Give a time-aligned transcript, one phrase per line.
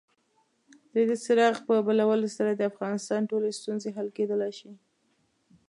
[0.91, 4.71] د دغه څراغ په بلولو سره د افغانستان ټولې ستونزې حل کېدلای شي.